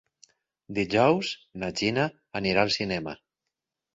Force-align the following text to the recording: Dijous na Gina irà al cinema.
Dijous 0.77 1.33
na 1.63 1.69
Gina 1.81 2.07
irà 2.53 2.63
al 2.65 2.75
cinema. 2.79 3.13